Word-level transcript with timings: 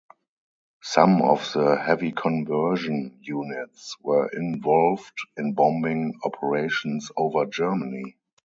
Some 0.81 1.21
of 1.21 1.53
the 1.53 1.75
heavy 1.75 2.11
conversion 2.11 3.19
units 3.21 3.95
were 4.01 4.29
involved 4.29 5.13
in 5.37 5.53
bombing 5.53 6.15
operations 6.23 7.11
over 7.15 7.45
Germany. 7.45 8.17